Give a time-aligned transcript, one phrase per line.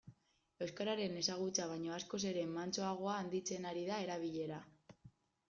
[0.65, 4.65] Euskararen ezagutza baino askoz ere mantsoago handitzen ari da erabilera.